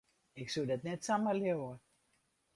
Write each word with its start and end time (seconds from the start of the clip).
Ik 0.33 0.49
soe 0.53 0.65
dat 0.65 0.83
net 0.87 1.03
samar 1.05 1.35
leauwe. 1.35 1.75